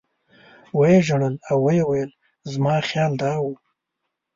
و 0.75 0.79
یې 0.91 0.97
ژړل 1.07 1.35
او 1.49 1.57
ویې 1.65 1.83
ویل 1.87 2.11
زما 2.51 2.75
خیال 2.87 3.11
دا 3.21 3.33
و. 3.43 3.45